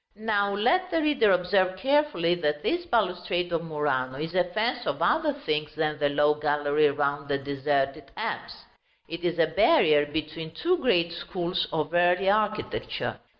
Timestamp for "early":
11.93-12.31